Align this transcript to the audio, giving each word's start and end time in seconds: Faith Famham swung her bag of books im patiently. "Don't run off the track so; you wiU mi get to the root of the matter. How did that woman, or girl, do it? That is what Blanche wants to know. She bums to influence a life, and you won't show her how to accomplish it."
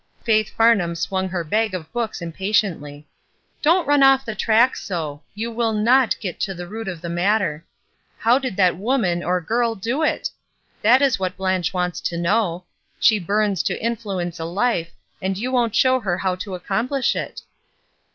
Faith 0.23 0.51
Famham 0.57 0.97
swung 0.97 1.29
her 1.29 1.43
bag 1.43 1.75
of 1.75 1.93
books 1.93 2.23
im 2.23 2.31
patiently. 2.33 3.05
"Don't 3.61 3.87
run 3.87 4.01
off 4.01 4.25
the 4.25 4.33
track 4.33 4.75
so; 4.75 5.21
you 5.35 5.53
wiU 5.53 5.75
mi 5.79 6.09
get 6.19 6.39
to 6.39 6.55
the 6.55 6.65
root 6.65 6.87
of 6.87 7.01
the 7.01 7.07
matter. 7.07 7.63
How 8.17 8.39
did 8.39 8.55
that 8.57 8.77
woman, 8.77 9.23
or 9.23 9.39
girl, 9.39 9.75
do 9.75 10.01
it? 10.01 10.31
That 10.81 11.03
is 11.03 11.19
what 11.19 11.37
Blanche 11.37 11.71
wants 11.71 12.01
to 12.01 12.17
know. 12.17 12.65
She 12.99 13.19
bums 13.19 13.61
to 13.61 13.79
influence 13.79 14.39
a 14.39 14.45
life, 14.45 14.89
and 15.21 15.37
you 15.37 15.51
won't 15.51 15.75
show 15.75 15.99
her 15.99 16.17
how 16.17 16.33
to 16.33 16.55
accomplish 16.55 17.15
it." 17.15 17.43